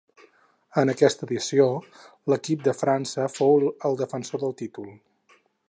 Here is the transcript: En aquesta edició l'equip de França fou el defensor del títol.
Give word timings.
En 0.81 0.91
aquesta 0.93 1.27
edició 1.27 1.67
l'equip 2.33 2.65
de 2.69 2.75
França 2.81 3.29
fou 3.37 3.69
el 3.91 4.03
defensor 4.05 4.45
del 4.47 4.57
títol. 4.65 4.91